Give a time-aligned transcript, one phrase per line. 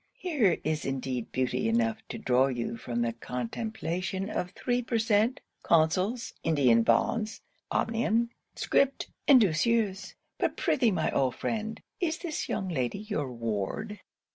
[0.17, 5.41] Here is indeed beauty enough to draw you from the contemplation of three per cent.
[5.61, 7.39] consols, India bonds,
[7.69, 10.15] omnium, scrip, and douceurs.
[10.39, 13.99] But prithee, my old friend, is this young lady your ward?'